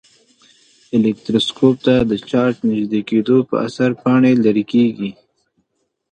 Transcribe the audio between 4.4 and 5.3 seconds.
لیري کیږي.